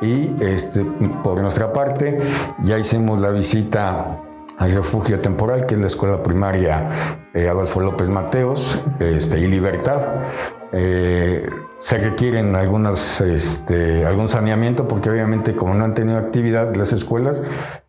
y 0.02 0.36
este, 0.42 0.84
por 1.24 1.40
nuestra 1.42 1.72
parte 1.72 2.20
ya 2.64 2.78
hicimos 2.78 3.22
la 3.22 3.30
visita 3.30 4.20
al 4.58 4.72
refugio 4.72 5.20
temporal, 5.20 5.66
que 5.66 5.76
es 5.76 5.82
la 5.82 5.88
escuela 5.88 6.22
primaria 6.22 6.90
eh, 7.34 7.48
Adolfo 7.48 7.80
López 7.80 8.10
Mateos 8.10 8.80
este, 9.00 9.40
y 9.40 9.48
Libertad. 9.48 10.22
Eh, 10.72 11.48
se 11.78 11.98
requieren 12.00 12.56
algunas, 12.56 13.22
este, 13.22 14.06
algún 14.06 14.28
saneamiento 14.28 14.88
porque 14.88 15.10
obviamente 15.10 15.56
como 15.56 15.74
no 15.74 15.86
han 15.86 15.94
tenido 15.94 16.18
actividad 16.18 16.76
las 16.76 16.94
escuelas, 16.94 17.42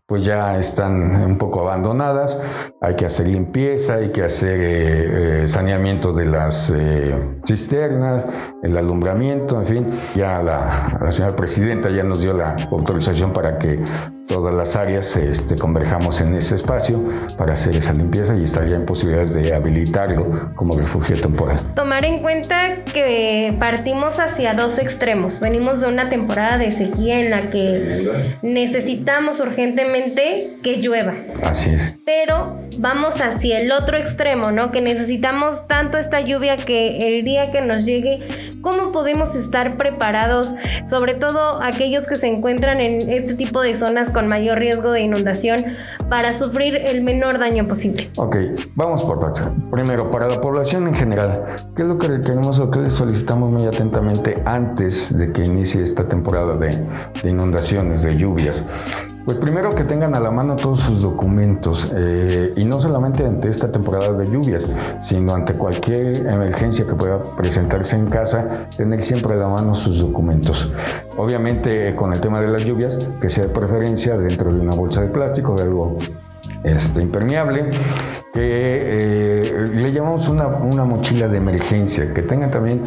pues 0.07 0.25
ya 0.25 0.59
están 0.59 1.25
un 1.25 1.39
poco 1.39 1.61
abandonadas, 1.61 2.39
hay 2.81 2.95
que 2.95 3.07
hacer 3.07 3.27
limpieza, 3.29 3.95
hay 3.95 4.11
que 4.11 4.23
hacer 4.23 4.61
eh, 4.61 5.43
eh, 5.43 5.47
saneamiento 5.47 6.13
de 6.13 6.27
las 6.27 6.71
eh, 6.71 7.15
cisternas, 7.47 8.27
el 8.63 8.77
alumbramiento, 8.77 9.59
en 9.59 9.65
fin, 9.65 9.87
ya 10.15 10.43
la, 10.43 10.99
la 11.01 11.11
señora 11.11 11.35
presidenta 11.35 11.89
ya 11.91 12.05
nos 12.05 12.21
dio 12.21 12.35
la 12.35 12.55
autorización 12.71 13.33
para 13.33 13.59
que 13.59 13.79
todas 14.27 14.55
las 14.55 14.77
áreas 14.77 15.17
este, 15.17 15.57
converjamos 15.57 16.21
en 16.21 16.35
ese 16.35 16.55
espacio 16.55 17.03
para 17.37 17.53
hacer 17.53 17.77
esa 17.77 17.93
limpieza 17.93 18.37
y 18.37 18.45
estaría 18.45 18.77
en 18.77 18.87
posibilidades 18.87 19.35
de 19.35 19.55
habilitarlo 19.55 20.53
como 20.55 20.77
refugio 20.77 21.21
temporal. 21.21 21.61
Tomar 21.75 22.05
en 22.05 22.21
cuenta 22.21 22.85
que 22.93 23.55
partimos 23.59 24.19
hacia 24.21 24.55
dos 24.55 24.79
extremos. 24.79 25.41
Venimos 25.41 25.81
de 25.81 25.89
una 25.89 26.09
temporada 26.09 26.59
de 26.59 26.73
sequía 26.73 27.21
en 27.21 27.31
la 27.31 27.51
que 27.51 28.09
necesitamos 28.43 29.41
urgentemente 29.41 30.51
que 30.63 30.79
llueva. 30.79 31.15
Así 31.43 31.71
es. 31.71 31.95
Pero 32.05 32.59
vamos 32.79 33.21
hacia 33.21 33.61
el 33.61 33.73
otro 33.73 33.97
extremo, 33.97 34.51
¿no? 34.51 34.71
Que 34.71 34.81
necesitamos 34.81 35.67
tanto 35.67 35.99
esta 35.99 36.21
lluvia 36.21 36.57
que 36.57 37.07
el 37.09 37.25
día 37.25 37.51
que 37.51 37.61
nos 37.61 37.85
llegue, 37.85 38.59
¿cómo 38.61 38.93
podemos 38.93 39.35
estar 39.35 39.77
preparados? 39.77 40.53
Sobre 40.89 41.15
todo 41.15 41.63
aquellos 41.63 42.07
que 42.07 42.17
se 42.17 42.29
encuentran 42.29 42.81
en 42.81 43.09
este 43.09 43.35
tipo 43.35 43.61
de 43.61 43.75
zonas 43.75 44.11
con 44.11 44.27
mayor 44.29 44.59
riesgo 44.59 44.91
de 44.93 45.03
inundación 45.03 45.65
para 46.09 46.33
sufrir 46.33 46.77
el 46.77 47.03
menor 47.03 47.39
daño 47.39 47.67
posible. 47.67 48.11
Ok, 48.17 48.37
vamos 48.75 49.03
por 49.05 49.19
partes. 49.19 49.45
Primero, 49.71 50.11
para 50.11 50.29
la 50.29 50.41
población 50.41 50.87
en 50.87 50.95
general, 50.95 51.45
¿qué 51.75 51.83
es 51.83 51.89
lo 51.89 51.99
que 51.99 52.09
requerimos 52.09 52.59
o 52.61 52.71
qué 52.71 52.81
les 52.81 52.93
solicitamos 52.93 53.51
muy 53.51 53.67
atentamente 53.67 54.43
antes 54.45 55.17
de 55.17 55.33
que 55.33 55.45
inicie 55.45 55.83
esta 55.83 56.09
temporada 56.09 56.57
de 56.57 57.31
inundaciones, 57.31 58.03
de 58.03 58.17
lluvias? 58.17 58.65
Pues 59.25 59.39
primero 59.39 59.75
que 59.75 59.85
tengan 59.85 60.15
a 60.15 60.21
la 60.21 60.31
mano 60.31 60.55
todos 60.57 60.81
sus 60.81 61.01
documentos 61.01 61.91
eh, 61.95 62.53
y 62.57 62.65
no 62.65 62.79
solamente 62.79 63.25
ante 63.25 63.49
esta 63.49 63.73
temporada 63.73 64.13
de 64.13 64.29
lluvias, 64.29 64.67
sino 65.01 65.35
ante 65.35 65.55
cualquier 65.55 66.27
emergencia 66.27 66.87
que 66.87 66.95
pueda 66.95 67.19
presentarse 67.35 67.97
en 67.97 68.11
casa, 68.11 68.69
tener 68.77 69.01
siempre 69.03 69.33
a 69.33 69.37
la 69.37 69.49
mano 69.49 69.73
sus 69.73 70.01
documentos. 70.01 70.71
Obviamente 71.17 71.97
con 71.97 72.13
el 72.13 72.21
tema 72.21 72.39
de 72.43 72.49
las 72.49 72.67
lluvias, 72.67 72.99
que 73.19 73.31
sea 73.31 73.47
de 73.47 73.51
preferencia 73.51 74.19
dentro 74.19 74.53
de 74.53 74.61
una 74.61 74.75
bolsa 74.75 75.01
de 75.01 75.09
plástico, 75.09 75.57
de 75.57 75.63
algo 75.63 75.97
este, 76.63 77.01
impermeable, 77.01 77.71
que 78.35 78.43
eh, 78.43 79.71
le 79.73 79.91
llamamos 79.91 80.29
una, 80.29 80.49
una 80.49 80.85
mochila 80.85 81.29
de 81.29 81.39
emergencia, 81.39 82.13
que 82.13 82.21
tengan 82.21 82.51
también 82.51 82.83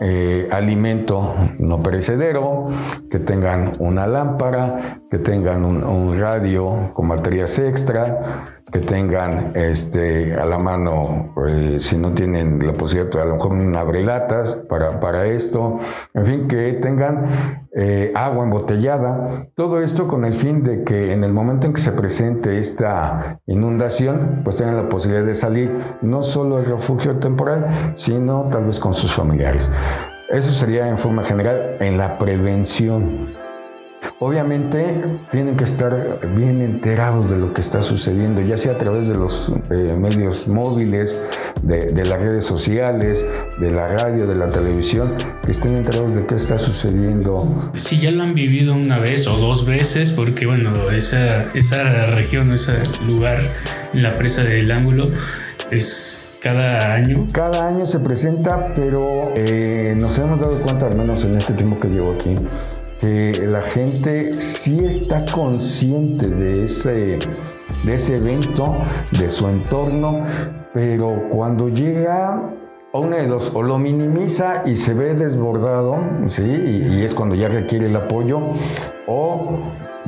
eh, 0.00 0.48
alimento 0.50 1.34
no 1.58 1.82
perecedero, 1.82 2.66
que 3.10 3.18
tengan 3.18 3.74
una 3.78 4.06
lámpara, 4.06 5.00
que 5.10 5.18
tengan 5.18 5.64
un, 5.64 6.18
radio 6.18 6.90
con 6.94 7.08
baterías 7.08 7.58
extra, 7.58 8.53
que 8.74 8.80
tengan 8.80 9.52
este, 9.54 10.34
a 10.34 10.44
la 10.46 10.58
mano, 10.58 11.32
eh, 11.46 11.76
si 11.78 11.96
no 11.96 12.12
tienen 12.12 12.58
la 12.58 12.72
posibilidad, 12.72 13.22
a 13.22 13.24
lo 13.24 13.34
mejor 13.34 13.52
un 13.52 13.76
abrelatas 13.76 14.56
para, 14.68 14.98
para 14.98 15.26
esto, 15.26 15.78
en 16.12 16.24
fin, 16.24 16.48
que 16.48 16.72
tengan 16.72 17.22
eh, 17.76 18.10
agua 18.16 18.42
embotellada, 18.42 19.46
todo 19.54 19.80
esto 19.80 20.08
con 20.08 20.24
el 20.24 20.32
fin 20.32 20.64
de 20.64 20.82
que 20.82 21.12
en 21.12 21.22
el 21.22 21.32
momento 21.32 21.68
en 21.68 21.72
que 21.72 21.80
se 21.80 21.92
presente 21.92 22.58
esta 22.58 23.38
inundación, 23.46 24.40
pues 24.42 24.56
tengan 24.56 24.74
la 24.74 24.88
posibilidad 24.88 25.24
de 25.24 25.36
salir 25.36 25.70
no 26.02 26.24
solo 26.24 26.56
al 26.56 26.64
refugio 26.64 27.20
temporal, 27.20 27.92
sino 27.94 28.48
tal 28.50 28.64
vez 28.64 28.80
con 28.80 28.92
sus 28.92 29.14
familiares. 29.14 29.70
Eso 30.30 30.50
sería 30.50 30.88
en 30.88 30.98
forma 30.98 31.22
general 31.22 31.76
en 31.78 31.96
la 31.96 32.18
prevención. 32.18 33.33
Obviamente 34.18 35.04
tienen 35.30 35.56
que 35.56 35.64
estar 35.64 36.20
bien 36.36 36.62
enterados 36.62 37.30
de 37.30 37.36
lo 37.36 37.52
que 37.52 37.60
está 37.60 37.82
sucediendo, 37.82 38.40
ya 38.40 38.56
sea 38.56 38.72
a 38.72 38.78
través 38.78 39.08
de 39.08 39.14
los 39.14 39.52
eh, 39.70 39.94
medios 39.98 40.48
móviles, 40.48 41.30
de, 41.62 42.04
las 42.04 42.20
redes 42.20 42.44
sociales, 42.44 43.24
de 43.58 43.70
la 43.70 43.88
radio, 43.88 44.26
de 44.26 44.34
la 44.34 44.46
televisión, 44.46 45.08
que 45.44 45.52
estén 45.52 45.76
enterados 45.76 46.14
de 46.14 46.26
qué 46.26 46.34
está 46.34 46.58
sucediendo. 46.58 47.72
Si 47.76 48.00
ya 48.00 48.10
lo 48.10 48.22
han 48.22 48.34
vivido 48.34 48.74
una 48.74 48.98
vez 48.98 49.26
o 49.26 49.36
dos 49.36 49.66
veces, 49.66 50.12
porque 50.12 50.46
bueno, 50.46 50.90
esa, 50.90 51.44
esa 51.54 51.82
región, 52.14 52.52
ese 52.52 52.74
lugar, 53.06 53.40
la 53.92 54.14
presa 54.16 54.44
del 54.44 54.70
ángulo, 54.70 55.08
es 55.70 56.24
cada 56.44 56.92
año? 56.92 57.26
Cada 57.32 57.66
año 57.66 57.86
se 57.86 57.98
presenta, 58.00 58.74
pero 58.74 59.32
eh, 59.34 59.94
nos 59.96 60.18
hemos 60.18 60.40
dado 60.40 60.60
cuenta, 60.60 60.86
al 60.86 60.94
menos 60.94 61.24
en 61.24 61.34
este 61.34 61.54
tiempo 61.54 61.76
que 61.78 61.88
llevo 61.88 62.12
aquí, 62.12 62.34
que 63.04 63.46
la 63.46 63.60
gente 63.60 64.32
sí 64.32 64.82
está 64.82 65.26
consciente 65.30 66.26
de 66.26 66.64
ese, 66.64 67.18
de 67.82 67.92
ese 67.92 68.16
evento, 68.16 68.78
de 69.18 69.28
su 69.28 69.46
entorno, 69.46 70.24
pero 70.72 71.28
cuando 71.28 71.68
llega 71.68 72.50
uno 72.94 73.14
de 73.14 73.26
dos, 73.26 73.52
o 73.54 73.60
lo 73.60 73.76
minimiza 73.76 74.62
y 74.64 74.76
se 74.76 74.94
ve 74.94 75.12
desbordado, 75.12 75.98
¿sí? 76.24 76.44
y, 76.44 77.02
es 77.02 77.14
cuando 77.14 77.34
ya 77.34 77.50
requiere 77.50 77.88
el 77.88 77.96
apoyo, 77.96 78.40
o 79.06 79.58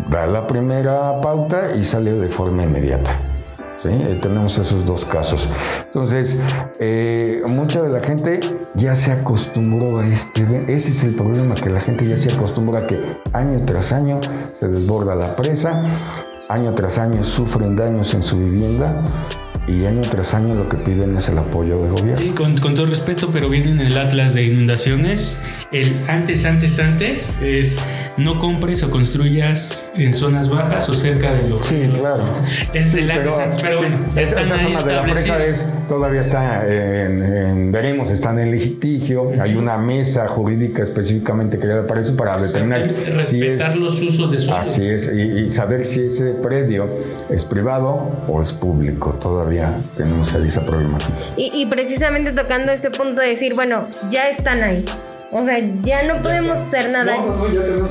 da 0.08 0.26
la 0.26 0.46
primera 0.46 1.20
pauta 1.20 1.76
y 1.76 1.82
sale 1.82 2.12
de 2.12 2.28
forma 2.28 2.62
inmediata. 2.62 3.35
¿Sí? 3.78 3.88
Eh, 3.90 4.18
tenemos 4.20 4.58
esos 4.58 4.84
dos 4.84 5.04
casos. 5.04 5.48
Entonces, 5.84 6.38
eh, 6.78 7.42
mucha 7.48 7.82
de 7.82 7.90
la 7.90 8.00
gente 8.00 8.40
ya 8.74 8.94
se 8.94 9.12
acostumbró 9.12 10.00
a 10.00 10.06
este. 10.06 10.46
Ese 10.68 10.90
es 10.90 11.04
el 11.04 11.14
problema, 11.14 11.54
que 11.54 11.70
la 11.70 11.80
gente 11.80 12.04
ya 12.04 12.18
se 12.18 12.32
acostumbra 12.32 12.80
a 12.80 12.86
que 12.86 13.00
año 13.32 13.64
tras 13.64 13.92
año 13.92 14.20
se 14.54 14.68
desborda 14.68 15.14
la 15.14 15.34
presa, 15.36 15.82
año 16.48 16.74
tras 16.74 16.98
año 16.98 17.24
sufren 17.24 17.76
daños 17.76 18.14
en 18.14 18.22
su 18.22 18.36
vivienda 18.36 19.02
y 19.68 19.84
año 19.84 20.02
tras 20.02 20.32
año 20.34 20.54
lo 20.54 20.68
que 20.68 20.76
piden 20.76 21.16
es 21.16 21.28
el 21.28 21.38
apoyo 21.38 21.82
del 21.82 21.90
gobierno. 21.90 22.34
Con, 22.34 22.56
con, 22.58 22.74
todo 22.74 22.86
respeto, 22.86 23.30
pero 23.32 23.48
viene 23.48 23.72
en 23.72 23.80
el 23.80 23.98
Atlas 23.98 24.34
de 24.34 24.44
Inundaciones. 24.44 25.36
El 25.72 25.96
antes, 26.08 26.44
antes, 26.44 26.78
antes 26.78 27.36
es 27.42 27.78
no 28.18 28.38
compres 28.38 28.82
o 28.82 28.90
construyas 28.90 29.90
en 29.96 30.12
zonas 30.12 30.48
bajas 30.48 30.88
o 30.88 30.94
cerca 30.94 31.34
de 31.34 31.48
los. 31.48 31.64
Sí, 31.66 31.90
claro. 31.94 32.24
Es 32.72 32.94
el 32.94 33.10
antes, 33.10 33.34
pero, 33.34 33.78
pero 33.78 33.78
bueno. 33.78 33.96
esa, 34.16 34.44
zona 34.44 34.82
de 34.82 34.92
la 34.92 35.02
presa 35.02 35.44
es, 35.44 35.68
todavía 35.88 36.20
está 36.20 36.66
en, 36.66 37.72
veremos, 37.72 38.10
están 38.10 38.38
en 38.38 38.50
litigio. 38.50 39.32
Hay 39.40 39.54
una 39.54 39.78
mesa 39.78 40.28
jurídica 40.28 40.82
específicamente 40.82 41.58
creada 41.58 41.86
para 41.86 42.00
eso, 42.00 42.16
para 42.16 42.36
determinar 42.36 42.90
si 43.18 43.42
es. 43.46 43.78
los 43.80 44.00
usos 44.02 44.30
de 44.30 44.38
suelo. 44.38 44.60
Así 44.60 44.86
es, 44.86 45.10
y, 45.12 45.44
y 45.44 45.50
saber 45.50 45.84
si 45.84 46.06
ese 46.06 46.32
predio 46.32 46.88
es 47.30 47.44
privado 47.44 48.10
o 48.28 48.42
es 48.42 48.52
público. 48.52 49.10
Todavía 49.20 49.80
tenemos 49.96 50.34
esa 50.34 50.64
problemática. 50.64 51.12
Y, 51.36 51.50
y 51.54 51.66
precisamente 51.66 52.32
tocando 52.32 52.72
este 52.72 52.90
punto 52.90 53.22
de 53.22 53.28
decir, 53.28 53.54
bueno, 53.54 53.88
ya 54.10 54.28
están 54.28 54.62
ahí. 54.62 54.84
O 55.38 55.44
sea, 55.44 55.58
ya 55.82 56.02
no 56.04 56.22
podemos 56.22 56.56
hacer 56.56 56.88
nada. 56.88 57.14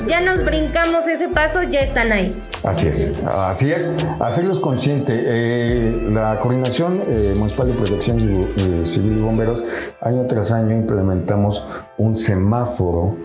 ya, 0.08 0.20
nos 0.20 0.44
brincamos 0.44 1.06
ese 1.06 1.28
paso, 1.28 1.62
ya 1.62 1.78
están 1.78 2.10
ahí. 2.10 2.36
Así 2.64 2.88
es, 2.88 3.12
así 3.24 3.70
es. 3.70 3.94
Hacerlos 4.18 4.58
conscientes. 4.58 5.16
Eh, 5.24 6.08
la 6.10 6.40
Coordinación 6.40 7.02
eh, 7.06 7.34
Municipal 7.36 7.68
de 7.68 7.74
Protección 7.74 8.18
eh, 8.18 8.84
Civil 8.84 9.18
y 9.18 9.20
Bomberos, 9.20 9.62
año 10.00 10.26
tras 10.26 10.50
año 10.50 10.74
implementamos 10.74 11.64
un 11.98 12.16
semáforo 12.16 13.16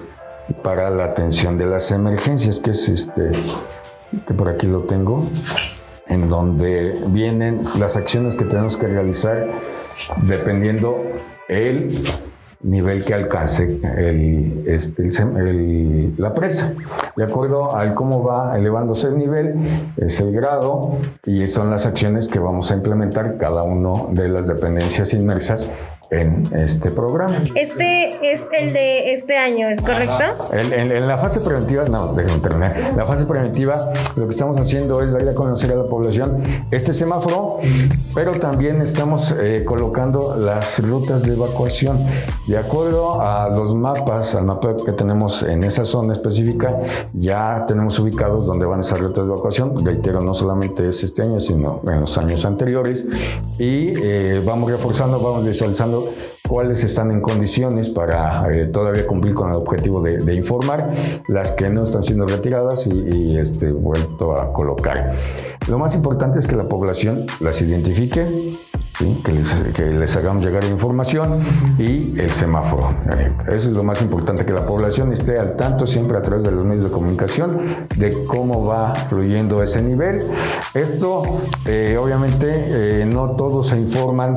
para 0.62 0.92
la 0.92 1.06
atención 1.06 1.58
de 1.58 1.66
las 1.66 1.90
emergencias, 1.90 2.60
que 2.60 2.72
es 2.72 2.90
este, 2.90 3.32
que 4.28 4.34
por 4.36 4.50
aquí 4.50 4.68
lo 4.68 4.82
tengo 4.82 5.28
en 6.06 6.30
donde 6.30 6.96
vienen 7.08 7.64
las 7.80 7.96
acciones 7.96 8.36
que 8.36 8.46
tenemos 8.46 8.78
que 8.78 8.86
realizar 8.86 9.48
dependiendo 10.28 11.08
el 11.48 12.04
nivel 12.64 13.04
que 13.04 13.14
alcance 13.14 13.80
este, 14.68 15.10
la 16.18 16.34
presa. 16.34 16.74
De 17.16 17.24
acuerdo 17.24 17.76
al 17.76 17.94
cómo 17.94 18.24
va 18.24 18.58
elevándose 18.58 19.08
el 19.08 19.18
nivel, 19.18 19.56
es 19.98 20.20
el 20.20 20.32
grado 20.32 20.98
y 21.26 21.48
son 21.48 21.70
las 21.70 21.86
acciones 21.86 22.28
que 22.28 22.40
vamos 22.40 22.72
a 22.72 22.76
implementar 22.76 23.38
cada 23.38 23.64
una 23.64 24.12
de 24.12 24.30
las 24.30 24.48
dependencias 24.48 25.14
inmersas 25.14 25.72
en 26.12 26.50
este 26.54 26.92
programa. 26.92 27.42
Este 27.56 28.34
es 28.34 28.42
el 28.52 28.74
de 28.74 29.14
este 29.14 29.38
año, 29.38 29.70
¿es 29.70 29.82
correcto? 29.82 30.52
En, 30.52 31.08
la 31.08 31.18
fase 31.18 31.40
preventiva, 31.40 31.86
no, 31.86 32.08
déjenme 32.08 32.42
terminar. 32.42 32.94
La 32.98 33.06
fase 33.06 33.26
preventiva, 33.26 33.94
lo 34.18 34.26
que 34.26 34.32
estamos 34.32 34.58
haciendo 34.58 35.02
es 35.02 35.14
dar 35.14 35.28
a 35.28 35.34
conocer 35.34 35.72
a 35.72 35.76
la 35.76 35.86
población 35.86 36.44
este 36.70 36.94
semáforo, 36.94 37.60
pero 38.14 38.34
también 38.34 38.82
estamos 38.82 39.34
eh, 39.40 39.64
colocando 39.66 40.36
las 40.38 40.86
rutas 40.86 41.24
de 41.24 41.32
evacuación. 41.32 41.98
De 42.46 42.58
acuerdo 42.58 43.22
a 43.22 43.50
los 43.50 43.74
mapas, 43.74 44.36
al 44.36 44.44
mapa 44.44 44.76
que 44.86 44.92
tenemos 44.92 45.44
en 45.44 45.64
esa 45.64 45.86
zona 45.86 46.12
específica, 46.12 46.78
ya 47.14 47.64
tenemos 47.66 47.98
ubicados 48.00 48.48
donde 48.48 48.66
van 48.66 48.82
esas 48.82 49.00
rutas 49.00 49.26
de 49.26 49.32
evacuación. 49.32 49.78
Reitero, 49.86 50.20
no 50.20 50.34
solamente 50.34 50.90
es 50.90 51.04
este 51.04 51.22
año, 51.22 51.40
sino 51.40 51.82
en 51.88 52.02
los 52.02 52.18
años 52.18 52.44
anteriores. 52.44 53.06
Y 53.58 53.94
eh, 54.04 54.42
vamos 54.46 54.70
reforzando, 54.70 55.18
vamos 55.18 55.46
visualizando 55.46 56.01
cuáles 56.48 56.84
están 56.84 57.12
en 57.12 57.22
condiciones 57.22 57.90
para 57.90 58.52
eh, 58.52 58.66
todavía 58.66 59.08
cumplir 59.08 59.34
con 59.34 59.50
el 59.50 59.56
objetivo 59.56 60.02
de, 60.02 60.36
informar, 60.36 60.92
las 61.28 61.52
que 61.52 61.70
no 61.70 61.84
están 61.84 62.04
siendo 62.04 62.26
retiradas 62.28 62.88
y, 62.88 63.38
este, 63.38 63.72
vuelto 63.72 64.34
a 64.34 64.52
colocar. 64.52 65.14
Lo 65.68 65.78
más 65.78 65.96
importante 65.96 66.40
es 66.40 66.48
que 66.48 66.56
la 66.56 66.68
población 66.68 67.26
las 67.40 67.62
identifique, 67.62 68.28
que, 69.24 69.32
les, 69.32 69.54
que, 69.74 69.86
les, 69.92 70.16
hagamos 70.16 70.44
llegar 70.44 70.64
información 70.66 71.40
y 71.78 72.20
el 72.20 72.32
semáforo. 72.32 72.96
Eso 73.48 73.70
es 73.70 73.76
lo 73.76 73.84
más 73.84 74.02
importante, 74.02 74.46
que 74.46 74.54
la 74.54 74.66
población 74.66 75.12
esté 75.12 75.40
al 75.40 75.56
tanto 75.56 75.88
siempre 75.88 76.18
a 76.18 76.22
través 76.22 76.44
de 76.44 76.52
los 76.52 76.66
medios 76.66 76.86
de 76.86 76.92
comunicación 76.92 77.62
de 77.96 78.14
cómo 78.28 78.66
va 78.66 78.94
fluyendo 78.96 79.64
ese 79.64 79.82
nivel. 79.82 80.20
Esto, 80.74 81.24
eh, 81.66 81.98
obviamente, 82.00 82.48
eh, 82.48 83.06
no 83.06 83.32
todos 83.32 83.68
se 83.68 83.80
informan 83.80 84.36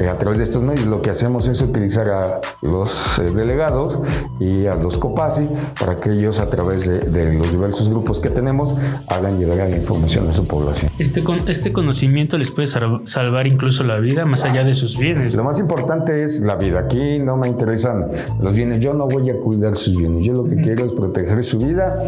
eh, 0.00 0.08
a 0.08 0.18
través 0.18 0.38
de 0.38 0.44
estos 0.44 0.62
medios. 0.62 0.86
Lo 0.86 1.02
que 1.02 1.10
hacemos 1.10 1.46
es 1.48 1.60
utilizar 1.60 2.08
a 2.08 2.40
los 2.62 3.20
delegados 3.34 3.98
y 4.40 4.66
a 4.66 4.74
los 4.74 4.98
COPASI 4.98 5.48
para 5.78 5.96
que 5.96 6.12
ellos, 6.12 6.38
a 6.40 6.48
través 6.48 6.86
de, 6.86 7.00
de, 7.00 7.32
los 7.32 7.50
diversos 7.50 7.88
grupos 7.88 8.20
que 8.20 8.30
tenemos, 8.30 8.74
hagan 9.08 9.38
llegar 9.38 9.68
la 9.68 9.76
información 9.76 10.28
a 10.28 10.32
su 10.32 10.46
población. 10.46 10.90
Este, 10.98 11.22
con, 11.22 11.48
este 11.48 11.72
conocimiento 11.72 12.38
les 12.38 12.50
puede 12.50 12.66
salvar 12.66 13.46
incluso 13.46 13.84
la 13.84 13.98
vida 13.98 14.05
vida 14.06 14.24
más 14.24 14.44
allá 14.44 14.62
de 14.62 14.72
sus 14.72 14.96
bienes. 14.96 15.34
Lo 15.34 15.42
más 15.42 15.58
importante 15.58 16.22
es 16.22 16.40
la 16.40 16.54
vida. 16.54 16.80
Aquí 16.80 17.18
no 17.18 17.36
me 17.36 17.48
interesan 17.48 18.08
los 18.40 18.54
bienes. 18.54 18.78
Yo 18.80 18.94
no 18.94 19.08
voy 19.08 19.30
a 19.30 19.36
cuidar 19.36 19.76
sus 19.76 19.96
bienes. 19.96 20.24
Yo 20.24 20.32
lo 20.32 20.44
que 20.44 20.56
quiero 20.56 20.86
es 20.86 20.92
proteger 20.92 21.42
su 21.44 21.58
vida, 21.58 21.98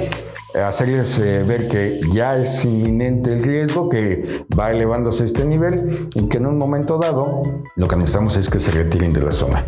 eh, 0.54 0.60
hacerles 0.60 1.18
eh, 1.18 1.44
ver 1.46 1.68
que 1.68 2.00
ya 2.12 2.36
es 2.36 2.64
inminente 2.64 3.32
el 3.32 3.42
riesgo, 3.42 3.88
que 3.88 4.44
va 4.58 4.70
elevándose 4.70 5.24
este 5.24 5.44
nivel 5.44 6.08
y 6.14 6.28
que 6.28 6.38
en 6.38 6.46
un 6.46 6.56
momento 6.56 6.98
dado 6.98 7.42
lo 7.74 7.88
que 7.88 7.96
necesitamos 7.96 8.36
es 8.36 8.48
que 8.48 8.60
se 8.60 8.70
retiren 8.70 9.12
de 9.12 9.20
la 9.20 9.32
zona. 9.32 9.66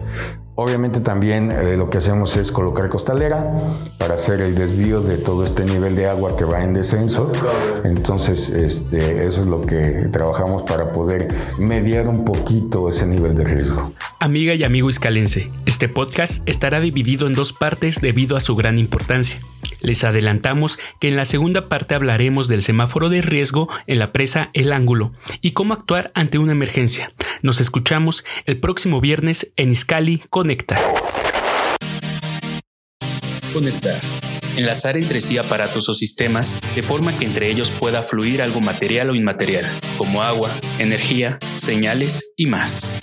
Obviamente 0.56 1.00
también 1.00 1.50
eh, 1.52 1.76
lo 1.76 1.88
que 1.88 1.98
hacemos 1.98 2.36
es 2.36 2.52
colocar 2.52 2.88
costalera 2.88 3.56
para 3.98 4.14
hacer 4.14 4.40
el 4.42 4.54
desvío 4.54 5.00
de 5.00 5.16
todo 5.16 5.44
este 5.44 5.64
nivel 5.64 5.96
de 5.96 6.08
agua 6.08 6.36
que 6.36 6.44
va 6.44 6.62
en 6.62 6.74
descenso. 6.74 7.32
Entonces, 7.84 8.50
este, 8.50 9.26
eso 9.26 9.40
es 9.40 9.46
lo 9.46 9.64
que 9.64 10.08
trabajamos 10.12 10.62
para 10.62 10.86
poder 10.86 11.28
mediar 11.58 12.08
un 12.08 12.24
poquito 12.24 12.88
ese 12.88 13.06
nivel 13.06 13.34
de 13.34 13.44
riesgo. 13.44 13.92
Amiga 14.18 14.54
y 14.54 14.64
amigo 14.64 14.90
iscalense, 14.90 15.50
este 15.64 15.88
podcast 15.88 16.42
estará 16.46 16.80
dividido 16.80 17.26
en 17.26 17.32
dos 17.32 17.52
partes 17.52 18.00
debido 18.00 18.36
a 18.36 18.40
su 18.40 18.54
gran 18.56 18.78
importancia. 18.78 19.40
Les 19.80 20.04
adelantamos 20.04 20.78
que 21.00 21.08
en 21.08 21.16
la 21.16 21.24
segunda 21.24 21.62
parte 21.62 21.94
hablaremos 21.94 22.48
del 22.48 22.62
semáforo 22.62 23.08
de 23.08 23.22
riesgo 23.22 23.68
en 23.86 23.98
la 23.98 24.12
presa 24.12 24.50
El 24.52 24.72
Ángulo 24.72 25.12
y 25.40 25.52
cómo 25.52 25.74
actuar 25.74 26.10
ante 26.14 26.38
una 26.38 26.52
emergencia. 26.52 27.10
Nos 27.42 27.60
escuchamos 27.60 28.24
el 28.46 28.60
próximo 28.60 29.00
viernes 29.00 29.52
en 29.56 29.70
Iscali 29.70 30.22
Conecta. 30.30 30.76
Conectar. 33.52 34.00
Enlazar 34.56 34.96
entre 34.96 35.20
sí 35.20 35.38
aparatos 35.38 35.88
o 35.88 35.94
sistemas 35.94 36.58
de 36.74 36.82
forma 36.82 37.16
que 37.16 37.24
entre 37.24 37.48
ellos 37.50 37.70
pueda 37.70 38.02
fluir 38.02 38.42
algo 38.42 38.60
material 38.60 39.10
o 39.10 39.14
inmaterial, 39.14 39.64
como 39.96 40.22
agua, 40.22 40.50
energía, 40.78 41.38
señales 41.50 42.34
y 42.36 42.46
más. 42.46 43.00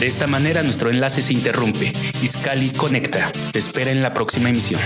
De 0.00 0.06
esta 0.06 0.26
manera 0.26 0.62
nuestro 0.62 0.90
enlace 0.90 1.22
se 1.22 1.32
interrumpe. 1.32 1.92
Iscali 2.22 2.70
Conecta. 2.70 3.30
Te 3.52 3.58
espera 3.58 3.90
en 3.90 4.02
la 4.02 4.14
próxima 4.14 4.50
emisión. 4.50 4.80